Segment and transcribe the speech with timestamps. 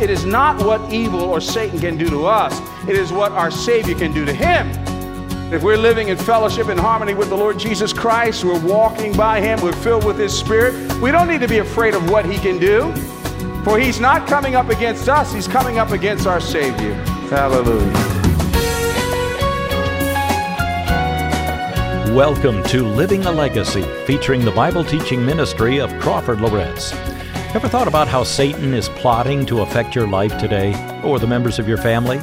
[0.00, 2.58] it is not what evil or Satan can do to us,
[2.88, 4.70] it is what our Savior can do to him.
[5.52, 9.40] If we're living in fellowship and harmony with the Lord Jesus Christ, we're walking by
[9.40, 12.38] Him, we're filled with His Spirit, we don't need to be afraid of what He
[12.38, 12.94] can do.
[13.64, 16.94] For He's not coming up against us, He's coming up against our Savior.
[17.28, 17.92] Hallelujah.
[22.14, 26.92] Welcome to Living a Legacy, featuring the Bible teaching ministry of Crawford Loritts.
[27.52, 31.58] Ever thought about how Satan is plotting to affect your life today or the members
[31.58, 32.20] of your family?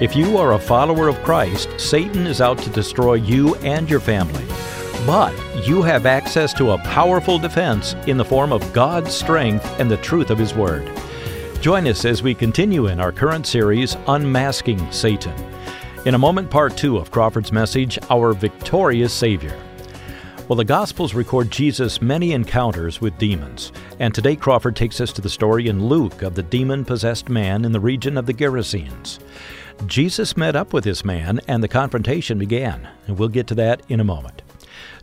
[0.00, 4.00] If you are a follower of Christ, Satan is out to destroy you and your
[4.00, 4.42] family.
[5.04, 5.34] But
[5.66, 9.98] you have access to a powerful defense in the form of God's strength and the
[9.98, 10.90] truth of His Word.
[11.60, 15.34] Join us as we continue in our current series, Unmasking Satan.
[16.06, 19.60] In a moment, part two of Crawford's message, Our Victorious Savior.
[20.46, 25.22] Well, the Gospels record Jesus' many encounters with demons, and today Crawford takes us to
[25.22, 29.20] the story in Luke of the demon possessed man in the region of the Gerasenes.
[29.86, 33.80] Jesus met up with this man, and the confrontation began, and we'll get to that
[33.88, 34.42] in a moment.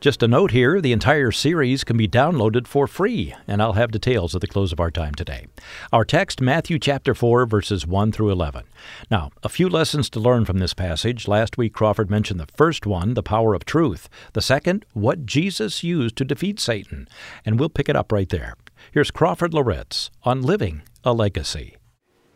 [0.02, 3.92] Just a note here the entire series can be downloaded for free, and I'll have
[3.92, 5.46] details at the close of our time today.
[5.94, 8.64] Our text, Matthew chapter 4, verses 1 through 11.
[9.12, 11.28] Now, a few lessons to learn from this passage.
[11.28, 14.10] Last week, Crawford mentioned the first one, the power of truth.
[14.34, 17.08] The second, what Jesus used to defeat Satan.
[17.46, 18.56] And we'll pick it up right there.
[18.92, 21.78] Here's Crawford Loritts on Living a Legacy.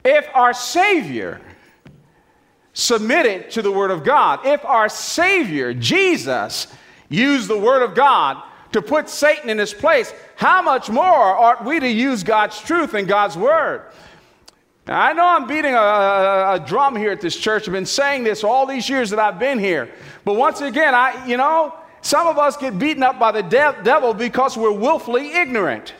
[0.04, 1.42] If our Savior
[2.74, 6.68] submitted to the Word of God, if our Savior, Jesus,
[7.10, 11.64] use the Word of God to put Satan in his place, how much more ought
[11.64, 13.84] we to use God's truth and God's Word?
[14.88, 17.68] Now, I know I'm beating a, a, a, drum here at this church.
[17.68, 19.92] I've been saying this all these years that I've been here.
[20.24, 23.82] But once again, I, you know, some of us get beaten up by the de-
[23.84, 25.96] devil because we're willfully ignorant.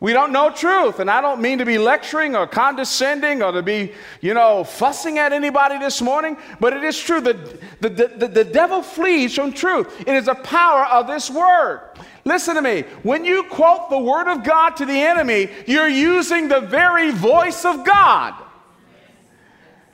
[0.00, 1.00] We don't know truth.
[1.00, 5.18] And I don't mean to be lecturing or condescending or to be, you know, fussing
[5.18, 9.52] at anybody this morning, but it is true that the, the, the, devil flees from
[9.52, 10.00] truth.
[10.00, 11.90] It is the power of this word.
[12.24, 12.82] Listen to me.
[13.02, 17.64] When you quote the word of God to the enemy, you're using the very voice
[17.64, 18.34] of God.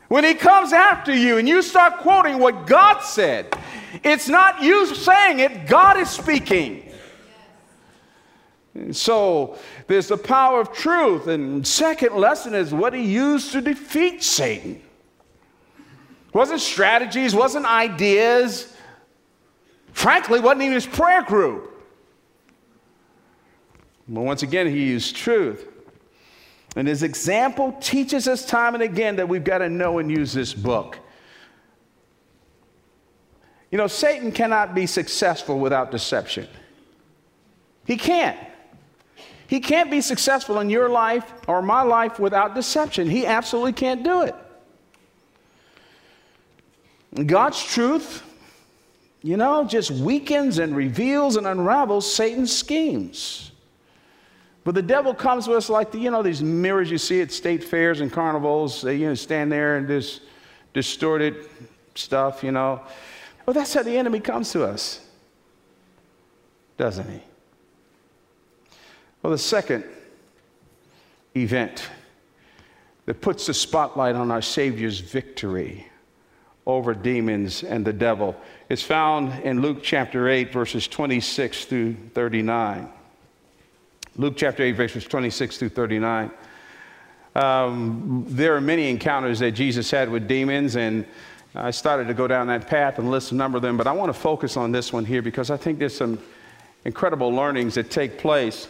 [0.09, 3.56] When he comes after you and you start quoting what God said,
[4.03, 6.84] it's not you saying it, God is speaking.
[8.91, 11.29] So there's the power of truth.
[11.29, 14.83] And second lesson is what he used to defeat Satan.
[16.33, 18.75] Wasn't strategies, wasn't ideas.
[19.93, 21.71] Frankly, wasn't even his prayer group.
[24.09, 25.69] But once again, he used truth.
[26.77, 30.33] And his example teaches us time and again that we've got to know and use
[30.33, 30.99] this book.
[33.71, 36.49] You know, Satan cannot be successful without deception.
[37.87, 38.39] He can't.
[39.55, 43.09] He can't be successful in your life or my life without deception.
[43.09, 44.35] He absolutely can't do it.
[47.25, 48.25] God's truth,
[49.23, 53.53] you know, just weakens and reveals and unravels Satan's schemes.
[54.65, 57.31] But the devil comes to us like the, you know, these mirrors you see at
[57.31, 58.83] state fairs and carnivals.
[58.83, 60.19] They you know, stand there and this
[60.73, 61.49] distorted
[61.95, 62.83] stuff, you know.
[63.47, 65.07] Well, that's how the enemy comes to us,
[66.77, 67.23] doesn't he?
[69.25, 69.85] Well, the second
[71.35, 71.89] event
[73.07, 75.87] that puts the spotlight on our Savior's victory
[76.67, 78.37] over demons and the devil
[78.69, 82.91] is found in Luke chapter 8, verses 26 through 39.
[84.17, 86.31] Luke chapter 8, verses 26 through 39.
[87.35, 91.06] Um, there are many encounters that Jesus had with demons, and
[91.55, 93.93] I started to go down that path and list a number of them, but I
[93.93, 96.19] want to focus on this one here because I think there's some
[96.85, 98.69] incredible learnings that take place.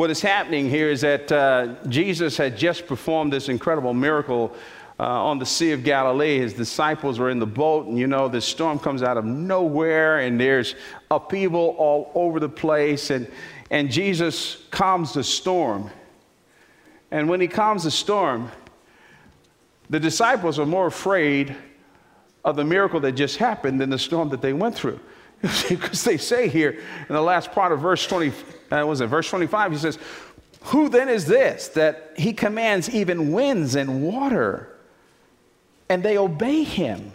[0.00, 4.56] What is happening here is that uh, Jesus had just performed this incredible miracle
[4.98, 6.38] uh, on the Sea of Galilee.
[6.38, 10.20] His disciples were in the boat, and you know, this storm comes out of nowhere,
[10.20, 10.74] and there's
[11.10, 13.10] upheaval all over the place.
[13.10, 13.30] And,
[13.70, 15.90] and Jesus calms the storm.
[17.10, 18.50] And when he calms the storm,
[19.90, 21.54] the disciples are more afraid
[22.42, 24.98] of the miracle that just happened than the storm that they went through.
[25.68, 28.32] because they say here in the last part of verse 20,
[28.70, 29.72] uh, was it verse 25?
[29.72, 29.98] He says,
[30.64, 34.76] Who then is this that he commands even winds and water,
[35.88, 37.12] and they obey him?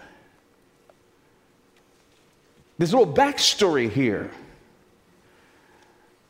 [2.80, 4.32] A little backstory here.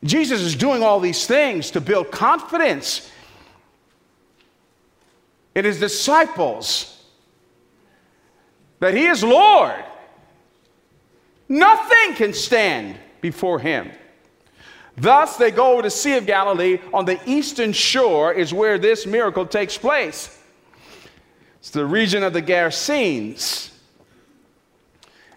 [0.03, 3.11] Jesus is doing all these things to build confidence
[5.55, 7.03] in his disciples
[8.79, 9.83] that he is Lord.
[11.49, 13.91] Nothing can stand before him.
[14.97, 16.79] Thus, they go over the Sea of Galilee.
[16.93, 20.41] On the eastern shore is where this miracle takes place.
[21.59, 23.71] It's the region of the Gerasenes.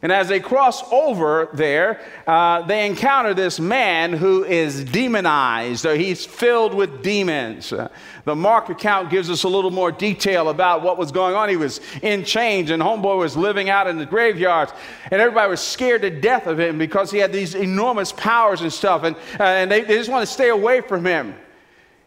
[0.01, 6.25] And as they cross over there, uh, they encounter this man who is demonized, he's
[6.25, 7.73] filled with demons.
[7.73, 7.89] Uh,
[8.25, 11.49] the Mark account gives us a little more detail about what was going on.
[11.49, 14.73] He was in chains, and Homeboy was living out in the graveyards,
[15.11, 18.73] and everybody was scared to death of him because he had these enormous powers and
[18.73, 21.35] stuff, and, uh, and they, they just wanted to stay away from him.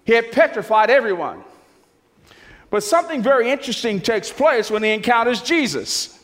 [0.06, 1.44] He had petrified everyone.
[2.70, 6.18] But something very interesting takes place when he encounters Jesus.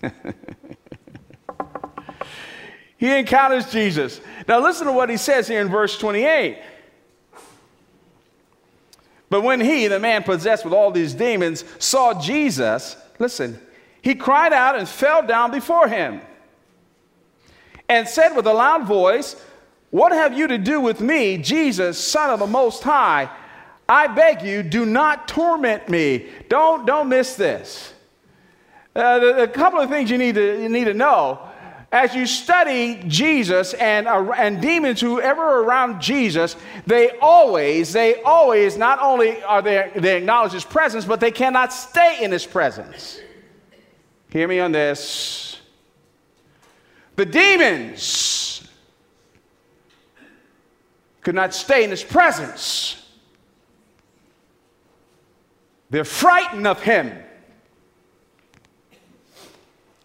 [3.00, 4.20] he encounters Jesus.
[4.46, 6.58] Now, listen to what he says here in verse 28.
[9.30, 13.58] But when he, the man possessed with all these demons, saw Jesus, listen,
[14.02, 16.20] he cried out and fell down before him
[17.88, 19.34] and said with a loud voice,
[19.88, 23.30] What have you to do with me, Jesus, Son of the Most High?
[23.88, 26.28] I beg you, do not torment me.
[26.50, 27.94] Don't, don't miss this.
[28.94, 31.49] Uh, a couple of things you need to, you need to know.
[31.92, 36.54] As you study Jesus and, uh, and demons who ever around Jesus,
[36.86, 41.72] they always, they always, not only are they, they acknowledge his presence, but they cannot
[41.72, 43.20] stay in his presence.
[44.28, 45.58] Hear me on this.
[47.16, 48.62] The demons
[51.22, 53.04] could not stay in his presence.
[55.90, 57.18] They're frightened of him.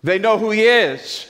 [0.03, 1.27] They know who he is.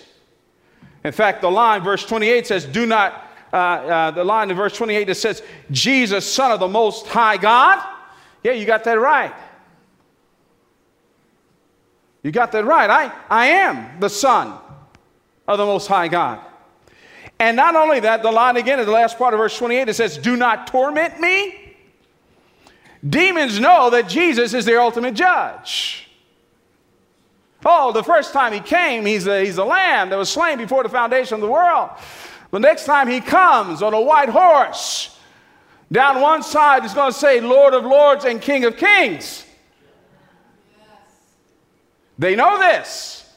[1.06, 4.76] In fact, the line, verse 28 says, Do not, uh, uh, the line in verse
[4.76, 7.80] 28 that says, Jesus, Son of the Most High God.
[8.44, 9.32] Yeah, you got that right.
[12.24, 12.90] You got that right.
[12.90, 14.58] I, I am the Son
[15.48, 16.40] of the Most High God.
[17.38, 19.94] And not only that, the line again in the last part of verse 28 it
[19.94, 21.76] says, Do not torment me.
[23.08, 26.05] Demons know that Jesus is their ultimate judge.
[27.66, 30.84] Oh, the first time he came, he's a, he's a lamb that was slain before
[30.84, 31.90] the foundation of the world.
[32.52, 35.18] The next time he comes on a white horse,
[35.92, 39.46] down one side he's going to say, Lord of lords and King of kings.
[42.20, 43.30] They know this.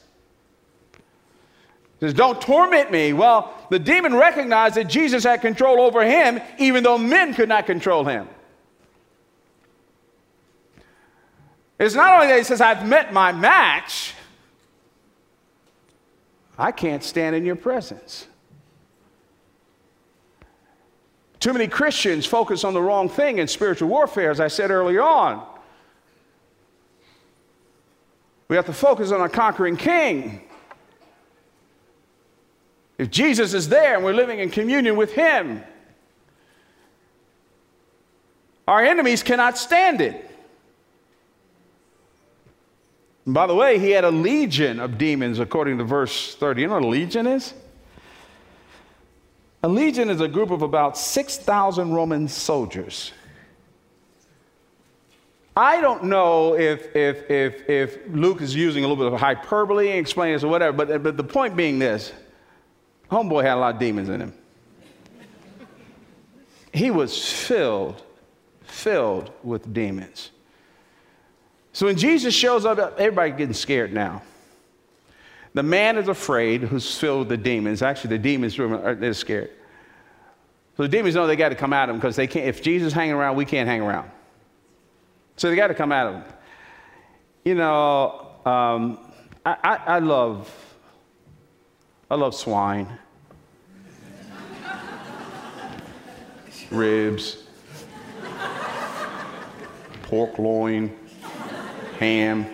[1.99, 3.13] He says, Don't torment me.
[3.13, 7.67] Well, the demon recognized that Jesus had control over him, even though men could not
[7.67, 8.29] control him.
[11.81, 14.15] It's not only that he says, I've met my match,
[16.59, 18.27] I can't stand in your presence.
[21.39, 25.03] Too many Christians focus on the wrong thing in spiritual warfare, as I said earlier
[25.03, 25.47] on.
[28.49, 30.43] We have to focus on a conquering king.
[32.97, 35.63] If Jesus is there and we're living in communion with him,
[38.67, 40.28] our enemies cannot stand it.
[43.29, 46.63] And by the way, he had a legion of demons, according to verse 30.
[46.63, 47.53] You know what a legion is?
[49.63, 53.13] A legion is a group of about 6,000 Roman soldiers.
[55.55, 59.91] I don't know if, if, if, if Luke is using a little bit of hyperbole
[59.91, 62.15] and explaining this or whatever, but, but the point being this
[63.11, 64.33] Homeboy had a lot of demons in him.
[66.73, 68.03] He was filled,
[68.63, 70.31] filled with demons.
[71.79, 74.23] So when Jesus shows up, everybody getting scared now.
[75.55, 77.83] The man is afraid who's filled with the demons.
[77.83, 79.53] Actually, the demons are they're scared.
[80.77, 82.49] So the demons know they got to come at him because they can't.
[82.49, 84.11] If Jesus is hanging around, we can't hang around.
[85.37, 86.25] So they got to come at him.
[87.45, 88.99] You know, um,
[89.47, 90.53] I, I, I love,
[92.11, 92.89] I love swine,
[96.73, 97.45] ribs,
[100.03, 100.93] pork loin
[101.99, 102.47] ham.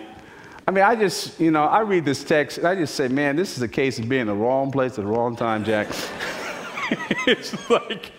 [0.67, 3.35] I mean, I just, you know, I read this text and I just say, man,
[3.35, 5.87] this is a case of being in the wrong place at the wrong time, Jack.
[7.27, 8.11] it's like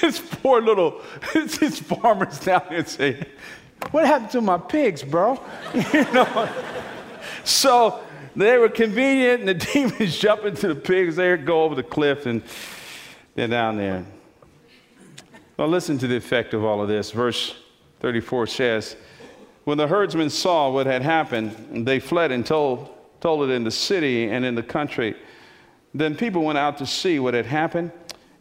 [0.00, 1.00] this poor little,
[1.34, 3.24] these farmers down there say,
[3.92, 5.40] what happened to my pigs, bro?
[5.92, 6.48] you know?
[7.44, 8.00] So
[8.34, 12.26] they were convenient and the demons jump into the pigs They go over the cliff
[12.26, 12.42] and
[13.34, 14.04] they're down there.
[15.56, 17.12] Well, listen to the effect of all of this.
[17.12, 17.54] Verse
[18.00, 18.96] 34 says,
[19.64, 22.90] when the herdsmen saw what had happened, they fled and told,
[23.20, 25.14] told it in the city and in the country.
[25.94, 27.92] Then people went out to see what had happened,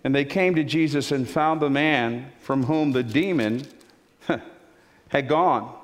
[0.03, 3.67] and they came to Jesus and found the man from whom the demon
[5.09, 5.75] had gone,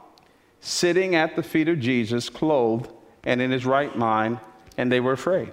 [0.61, 2.89] sitting at the feet of Jesus, clothed
[3.23, 4.39] and in his right mind,
[4.77, 5.51] and they were afraid.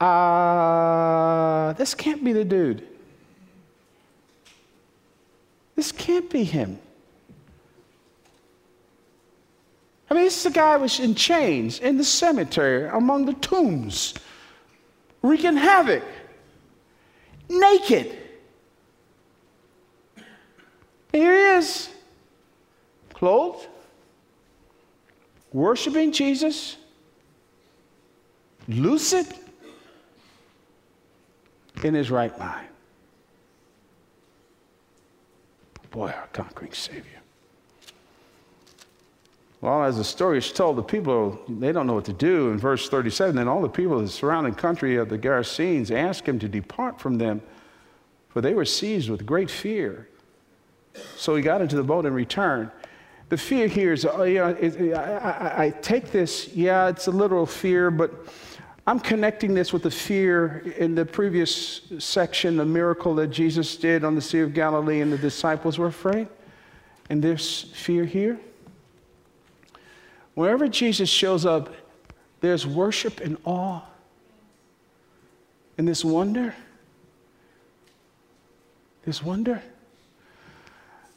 [0.00, 2.86] Uh, this can't be the dude.
[5.76, 6.78] This can't be him.
[10.10, 13.34] I mean, this is a guy who was in chains in the cemetery among the
[13.34, 14.14] tombs,
[15.22, 16.02] wreaking havoc,
[17.48, 18.18] naked.
[21.12, 21.90] Here he is,
[23.14, 23.68] clothed,
[25.52, 26.76] worshiping Jesus,
[28.66, 29.26] lucid,
[31.84, 32.66] in his right mind.
[35.90, 37.20] Boy, our conquering Savior.
[39.60, 42.50] Well, as the story is told, the people, they don't know what to do.
[42.50, 46.26] In verse 37, then all the people of the surrounding country of the Gerasenes asked
[46.26, 47.42] him to depart from them,
[48.30, 50.08] for they were seized with great fear.
[51.16, 52.70] So he got into the boat and returned.
[53.28, 57.12] The fear here is, you know, it, I, I, I take this, yeah, it's a
[57.12, 58.12] literal fear, but
[58.86, 64.04] I'm connecting this with the fear in the previous section, the miracle that Jesus did
[64.04, 66.28] on the Sea of Galilee, and the disciples were afraid.
[67.10, 68.40] And this fear here.
[70.40, 71.68] Wherever Jesus shows up,
[72.40, 73.82] there's worship and awe
[75.76, 76.54] and this wonder.
[79.04, 79.62] This wonder.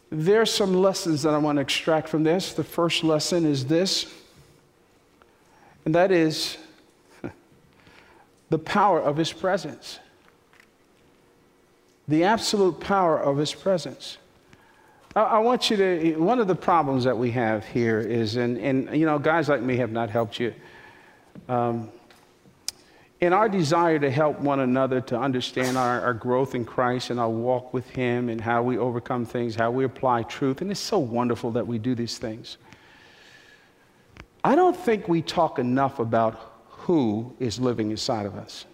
[0.10, 2.52] There are some lessons that I want to extract from this.
[2.52, 4.14] The first lesson is this,
[5.86, 6.58] and that is
[8.50, 10.00] the power of His presence.
[12.10, 14.18] The absolute power of His presence.
[15.16, 18.98] I, want you to, one of the problems that we have here is, and, and
[18.98, 20.54] you know, guys like me have not helped you.
[21.48, 21.92] Um,
[23.22, 27.20] in our desire to help one another to understand our, our, growth in Christ and
[27.20, 30.80] our walk with Him and how we overcome things, how we apply truth, and it's
[30.80, 32.58] so wonderful that we do these things.
[34.44, 38.66] I don't think we talk enough about who is living inside of us.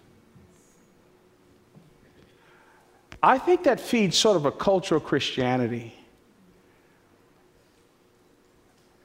[3.22, 5.94] I think that feeds sort of a cultural Christianity.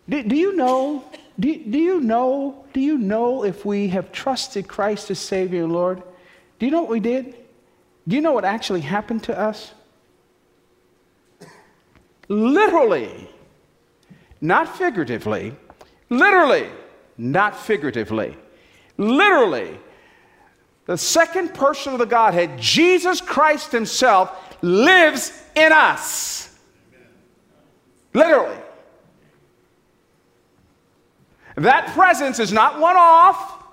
[0.08, 1.04] Do, do you know?
[1.40, 2.66] Do, do you know?
[2.74, 6.02] Do you know if we have trusted Christ as Savior and Lord?
[6.60, 7.36] Do you know what we did?
[8.08, 9.74] Do you know what actually happened to us?
[12.28, 13.30] Literally,
[14.42, 15.56] not figuratively,
[16.10, 16.68] literally,
[17.18, 18.36] not figuratively.
[18.98, 19.78] Literally,
[20.86, 24.32] the second person of the Godhead, Jesus Christ Himself,
[24.62, 26.58] lives in us.
[28.14, 28.58] Literally.
[31.56, 33.64] That presence is not one off.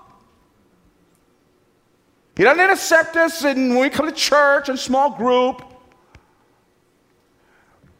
[2.35, 5.63] He doesn't intercept us when we come to church and small group.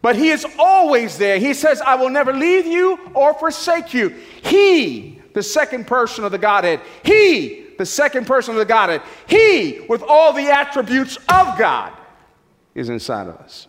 [0.01, 1.37] But He is always there.
[1.37, 4.09] He says, I will never leave you or forsake you.
[4.41, 6.79] He the second person of the Godhead.
[7.03, 9.01] He, the second person of the Godhead.
[9.27, 11.91] He, with all the attributes of God,
[12.75, 13.67] is inside of us.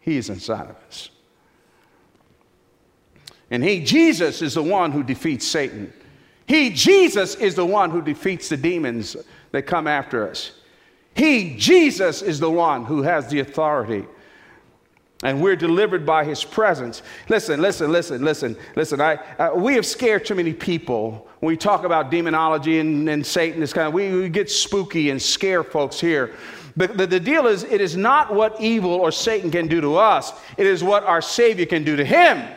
[0.00, 1.10] He is inside of us.
[3.50, 5.92] And He, Jesus, is the one who defeats Satan.
[6.46, 9.16] He, Jesus, is the one who defeats the demons
[9.52, 10.52] that come after us.
[11.14, 14.06] He, Jesus, is the one who has the authority
[15.22, 17.02] and we're delivered by his presence.
[17.28, 19.00] Listen, listen, listen, listen, listen.
[19.00, 23.24] I, uh, we have scared too many people when we talk about demonology and, and
[23.24, 23.60] Satan.
[23.60, 26.34] This kind of, we, we, get spooky and scare folks here.
[26.76, 29.96] But the, the deal is, it is not what evil or Satan can do to
[29.96, 32.48] us, it is what our Savior can do to him.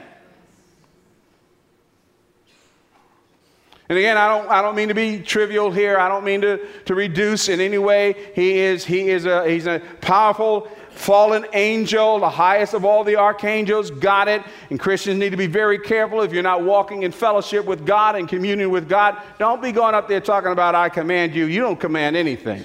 [3.89, 5.97] And again, I don't, I don't mean to be trivial here.
[5.97, 8.15] I don't mean to, to reduce in any way.
[8.33, 13.15] He is, he is a, he's a powerful fallen angel, the highest of all the
[13.15, 14.41] archangels, got it.
[14.69, 18.15] And Christians need to be very careful if you're not walking in fellowship with God
[18.15, 19.21] and communion with God.
[19.37, 21.45] Don't be going up there talking about, I command you.
[21.45, 22.63] You don't command anything.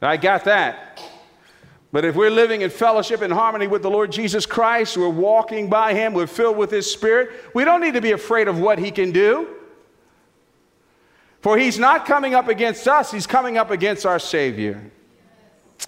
[0.00, 1.02] I got that.
[1.92, 5.68] But if we're living in fellowship and harmony with the Lord Jesus Christ, we're walking
[5.68, 8.78] by Him, we're filled with His Spirit, we don't need to be afraid of what
[8.78, 9.48] He can do.
[11.40, 14.90] For He's not coming up against us, He's coming up against our Savior.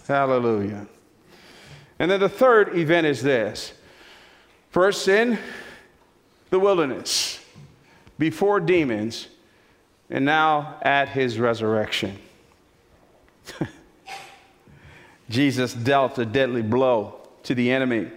[0.09, 0.87] Hallelujah.
[1.99, 3.73] And then the third event is this
[4.71, 5.38] first in
[6.50, 7.40] the wilderness,
[8.18, 9.28] before demons,
[10.11, 12.18] and now at his resurrection.
[15.28, 18.10] Jesus dealt a deadly blow to the enemy.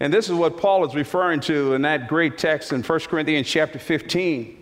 [0.00, 3.46] And this is what Paul is referring to in that great text in 1 Corinthians
[3.46, 4.56] chapter 15.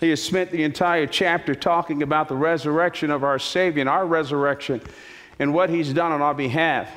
[0.00, 4.06] He has spent the entire chapter talking about the resurrection of our Savior and our
[4.06, 4.80] resurrection
[5.38, 6.90] and what He's done on our behalf.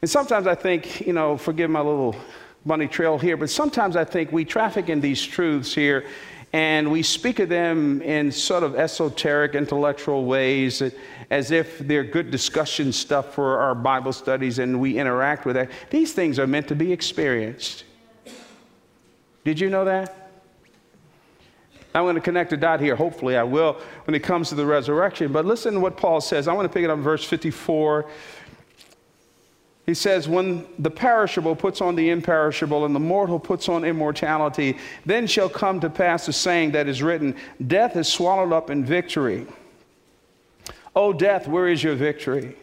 [0.00, 2.16] And sometimes I think, you know, forgive my little
[2.64, 6.06] bunny trail here, but sometimes I think we traffic in these truths here
[6.52, 10.82] and we speak of them in sort of esoteric, intellectual ways,
[11.30, 15.70] as if they're good discussion stuff for our Bible studies and we interact with that.
[15.90, 17.84] These things are meant to be experienced.
[19.44, 20.30] Did you know that?
[21.94, 22.94] I'm going to connect a dot here.
[22.94, 25.32] Hopefully, I will when it comes to the resurrection.
[25.32, 26.46] But listen to what Paul says.
[26.46, 28.06] I want to pick it up in verse 54
[29.86, 34.76] he says, When the perishable puts on the imperishable and the mortal puts on immortality,
[35.06, 38.84] then shall come to pass the saying that is written Death is swallowed up in
[38.84, 39.46] victory.
[40.94, 42.56] O death, where is your victory?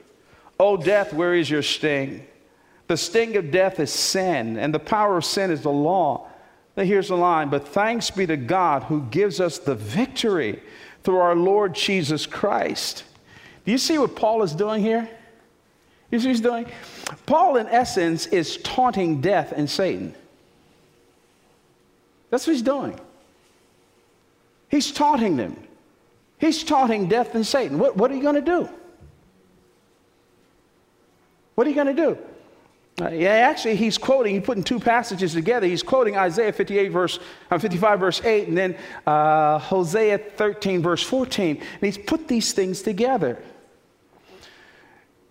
[0.59, 2.27] O death, where is your sting?
[2.87, 6.27] The sting of death is sin, and the power of sin is the law.
[6.75, 10.61] Now, here's the line But thanks be to God who gives us the victory
[11.03, 13.05] through our Lord Jesus Christ.
[13.65, 15.09] Do you see what Paul is doing here?
[16.13, 16.65] You see what he's doing?
[17.25, 20.13] Paul, in essence, is taunting death and Satan.
[22.29, 22.99] That's what he's doing.
[24.69, 25.57] He's taunting them.
[26.37, 27.79] He's taunting death and Satan.
[27.79, 28.69] What, what are you going to do?
[31.55, 32.17] What are you going to do?
[33.03, 35.65] Uh, yeah, actually, he's quoting, he's putting two passages together.
[35.65, 37.17] He's quoting Isaiah 58, verse,
[37.49, 38.77] uh, 55, verse 8, and then
[39.07, 41.57] uh, Hosea 13, verse 14.
[41.57, 43.41] And he's put these things together.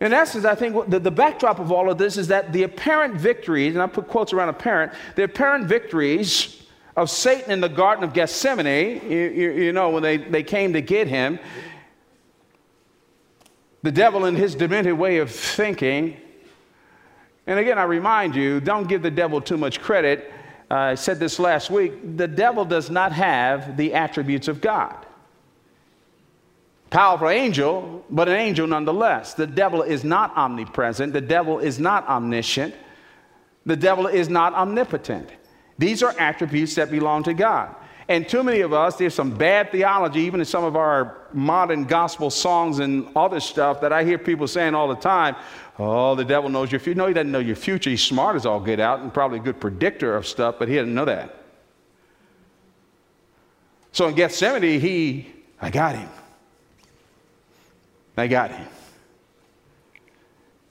[0.02, 3.14] In essence, I think the, the backdrop of all of this is that the apparent
[3.14, 6.64] victories, and I put quotes around apparent, the apparent victories
[6.96, 10.72] of Satan in the Garden of Gethsemane, you, you, you know, when they, they came
[10.72, 11.38] to get him,
[13.84, 16.16] the devil in his demented way of thinking,
[17.46, 20.32] and again, I remind you, don't give the devil too much credit.
[20.68, 22.16] Uh, I said this last week.
[22.16, 25.06] The devil does not have the attributes of God
[26.92, 29.32] powerful angel, but an angel nonetheless.
[29.32, 32.74] The devil is not omnipresent, the devil is not omniscient,
[33.64, 35.30] the devil is not omnipotent.
[35.78, 37.74] These are attributes that belong to God.
[38.08, 41.84] And too many of us, there's some bad theology, even in some of our modern
[41.84, 45.34] gospel songs and other stuff, that I hear people saying all the time,
[45.78, 46.98] oh, the devil knows your future.
[46.98, 47.88] No, he doesn't know your future.
[47.88, 50.74] He's smart as all get out and probably a good predictor of stuff, but he
[50.74, 51.36] doesn't know that.
[53.92, 56.10] So in Gethsemane, he, I got him.
[58.14, 58.66] They got him.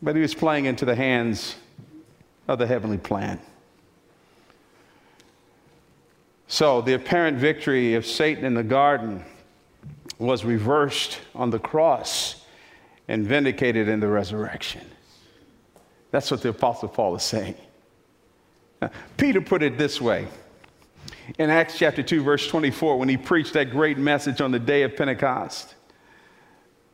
[0.01, 1.55] But he was playing into the hands
[2.47, 3.39] of the heavenly plan.
[6.47, 9.23] So the apparent victory of Satan in the garden
[10.19, 12.45] was reversed on the cross
[13.07, 14.81] and vindicated in the resurrection.
[16.11, 17.55] That's what the Apostle Paul is saying.
[18.81, 20.27] Now, Peter put it this way
[21.37, 24.83] in Acts chapter 2, verse 24, when he preached that great message on the day
[24.83, 25.75] of Pentecost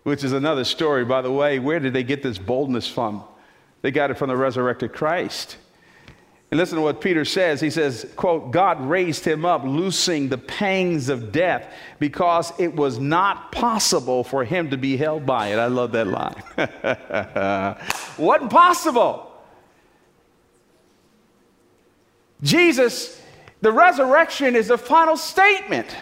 [0.08, 1.60] which is another story, by the way.
[1.60, 3.26] Where did they get this boldness from?
[3.82, 5.58] They got it from the resurrected Christ.
[6.50, 7.60] And listen to what Peter says.
[7.60, 13.00] He says, quote, God raised him up, loosing the pangs of death because it was
[13.00, 15.60] not possible for him to be held by it.
[15.60, 16.42] I love that line.
[18.18, 19.30] Wasn't possible.
[22.42, 23.22] Jesus,
[23.60, 25.94] the resurrection is the final statement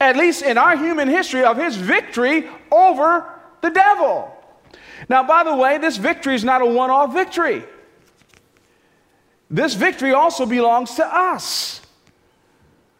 [0.00, 3.26] at least in our human history, of his victory over
[3.60, 4.34] the devil.
[5.08, 7.62] Now, by the way, this victory is not a one off victory.
[9.50, 11.80] This victory also belongs to us.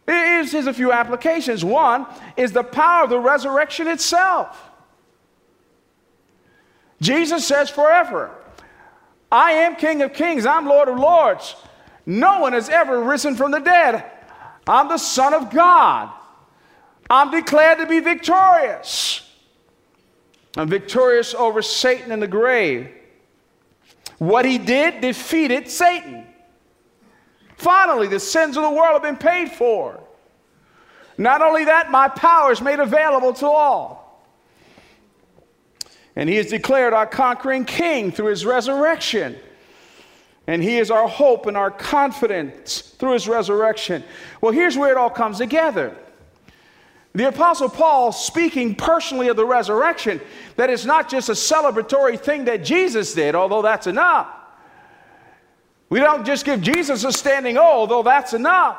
[0.05, 1.63] Here's a few applications.
[1.63, 4.69] One is the power of the resurrection itself.
[6.99, 8.29] Jesus says forever,
[9.31, 11.55] I am King of Kings, I'm Lord of Lords.
[12.05, 14.03] No one has ever risen from the dead.
[14.67, 16.11] I'm the Son of God.
[17.11, 19.29] I'm declared to be victorious.
[20.55, 22.89] I'm victorious over Satan in the grave.
[24.17, 26.25] What he did defeated Satan.
[27.57, 29.99] Finally, the sins of the world have been paid for.
[31.17, 34.25] Not only that, my power is made available to all.
[36.15, 39.37] And he is declared our conquering king through his resurrection.
[40.47, 44.03] And he is our hope and our confidence through his resurrection.
[44.39, 45.95] Well, here's where it all comes together.
[47.13, 50.21] The Apostle Paul speaking personally of the resurrection,
[50.55, 54.29] that it's not just a celebratory thing that Jesus did, although that's enough.
[55.89, 58.77] We don't just give Jesus a standing O, although that's enough.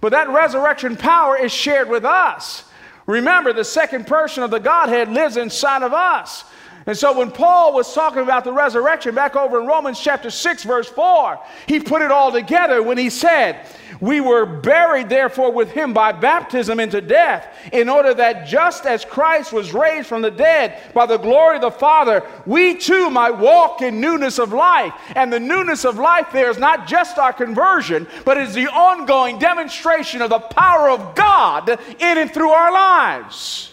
[0.00, 2.64] But that resurrection power is shared with us.
[3.06, 6.44] Remember, the second person of the Godhead lives inside of us.
[6.86, 10.62] And so when Paul was talking about the resurrection back over in Romans chapter 6,
[10.62, 13.66] verse 4, he put it all together when he said,
[14.00, 19.04] We were buried therefore with him by baptism into death, in order that just as
[19.04, 23.38] Christ was raised from the dead by the glory of the Father, we too might
[23.38, 24.92] walk in newness of life.
[25.14, 29.38] And the newness of life there is not just our conversion, but is the ongoing
[29.38, 33.72] demonstration of the power of God in and through our lives.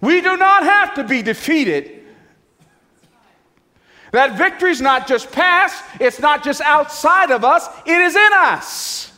[0.00, 2.03] We do not have to be defeated.
[4.14, 8.30] That victory is not just past, it's not just outside of us, it is in
[8.32, 9.12] us.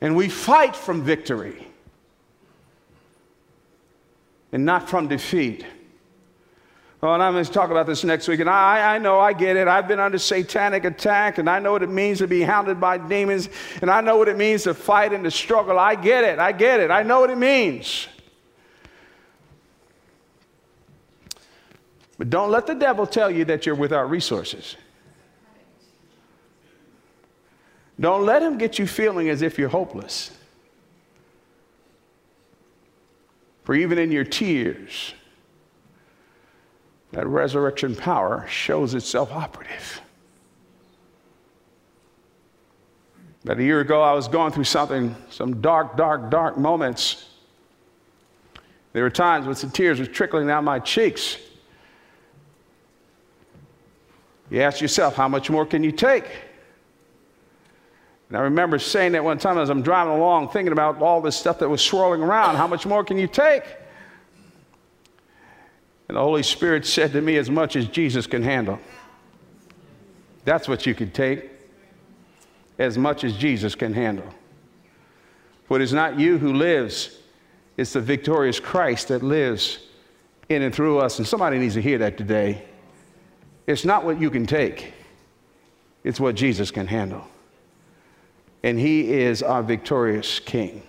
[0.00, 1.68] And we fight from victory
[4.50, 5.66] and not from defeat.
[7.02, 8.40] Oh, and I'm going to talk about this next week.
[8.40, 9.68] And I, I know, I get it.
[9.68, 12.96] I've been under satanic attack, and I know what it means to be hounded by
[12.96, 13.50] demons,
[13.82, 15.78] and I know what it means to fight and to struggle.
[15.78, 16.38] I get it.
[16.38, 16.90] I get it.
[16.90, 18.08] I know what it means.
[22.20, 24.76] But don't let the devil tell you that you're without resources.
[27.98, 30.30] Don't let him get you feeling as if you're hopeless.
[33.64, 35.14] For even in your tears,
[37.12, 40.02] that resurrection power shows itself operative.
[43.44, 47.30] About a year ago, I was going through something, some dark, dark, dark moments.
[48.92, 51.38] There were times when some tears were trickling down my cheeks.
[54.50, 56.24] You ask yourself, how much more can you take?
[58.28, 61.36] And I remember saying that one time as I'm driving along, thinking about all this
[61.36, 62.56] stuff that was swirling around.
[62.56, 63.64] How much more can you take?
[66.08, 68.78] And the Holy Spirit said to me, as much as Jesus can handle.
[70.44, 71.50] That's what you can take,
[72.78, 74.28] as much as Jesus can handle.
[75.64, 77.18] For it is not you who lives,
[77.76, 79.78] it's the victorious Christ that lives
[80.48, 81.18] in and through us.
[81.18, 82.64] And somebody needs to hear that today.
[83.70, 84.92] It's not what you can take,
[86.02, 87.26] it's what Jesus can handle.
[88.62, 90.82] And He is our victorious King.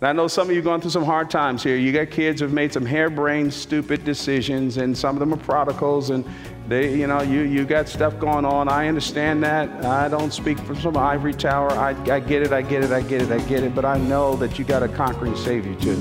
[0.00, 1.76] I know some of you going through some hard times here.
[1.76, 6.10] You got kids who've made some harebrained, stupid decisions, and some of them are prodigals,
[6.10, 6.24] and
[6.68, 8.68] they, you know, you, you got stuff going on.
[8.68, 9.84] I understand that.
[9.84, 11.72] I don't speak from some ivory tower.
[11.72, 13.98] I, I get it, I get it, I get it, I get it, but I
[13.98, 15.96] know that you got a conquering Savior too.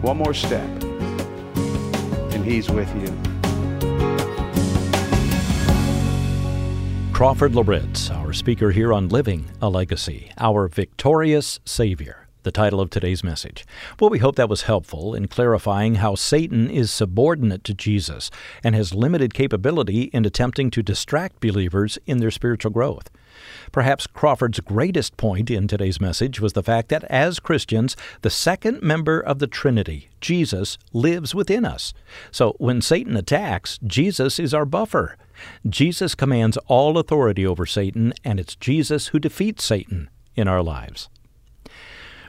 [0.00, 0.66] One more step,
[2.32, 3.31] and He's with you.
[7.22, 12.90] Crawford Loritts, our speaker here on Living a Legacy, our victorious Savior the title of
[12.90, 13.64] today's message.
[14.00, 18.30] Well, we hope that was helpful in clarifying how Satan is subordinate to Jesus
[18.64, 23.08] and has limited capability in attempting to distract believers in their spiritual growth.
[23.70, 28.82] Perhaps Crawford's greatest point in today's message was the fact that as Christians, the second
[28.82, 31.94] member of the Trinity, Jesus, lives within us.
[32.30, 35.16] So when Satan attacks, Jesus is our buffer.
[35.68, 41.08] Jesus commands all authority over Satan, and it's Jesus who defeats Satan in our lives.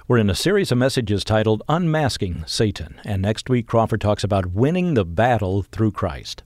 [0.07, 4.47] We're in a series of messages titled Unmasking Satan, and next week Crawford talks about
[4.47, 6.43] winning the battle through Christ.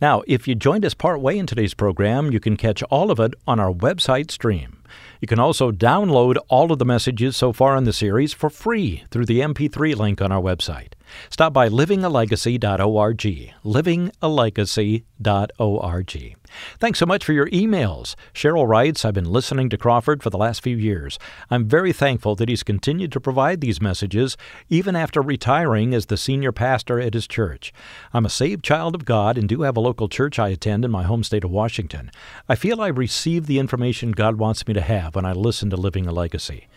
[0.00, 3.20] Now, if you joined us part way in today's program, you can catch all of
[3.20, 4.82] it on our website stream.
[5.20, 9.04] You can also download all of the messages so far in the series for free
[9.10, 10.94] through the MP3 link on our website.
[11.30, 13.54] Stop by livingalegacy.org.
[13.64, 16.37] Livingalegacy.org.
[16.78, 18.14] Thanks so much for your emails.
[18.34, 21.18] Cheryl writes, I've been listening to Crawford for the last few years.
[21.50, 24.36] I'm very thankful that he's continued to provide these messages
[24.68, 27.72] even after retiring as the senior pastor at his church.
[28.12, 30.90] I'm a saved child of God and do have a local church I attend in
[30.90, 32.10] my home state of Washington.
[32.48, 35.76] I feel I receive the information God wants me to have when I listen to
[35.76, 36.68] Living a Legacy.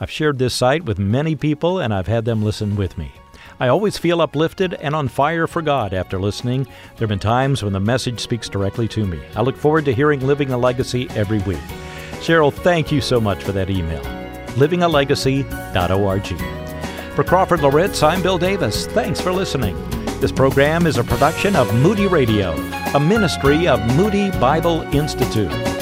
[0.00, 3.12] I've shared this site with many people and I've had them listen with me.
[3.60, 6.64] I always feel uplifted and on fire for God after listening.
[6.64, 9.20] There have been times when the message speaks directly to me.
[9.34, 11.58] I look forward to hearing Living a Legacy every week.
[12.20, 14.02] Cheryl, thank you so much for that email.
[14.54, 16.26] livingalegacy.org.
[17.14, 18.86] For Crawford Loritts, I'm Bill Davis.
[18.86, 19.76] Thanks for listening.
[20.20, 22.52] This program is a production of Moody Radio,
[22.94, 25.77] a ministry of Moody Bible Institute.